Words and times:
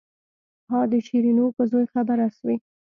ها 0.69 0.79
د 0.91 0.93
شيرينو 1.07 1.45
په 1.55 1.61
زوى 1.69 1.85
خبره 1.93 2.25
سوې. 2.37 2.55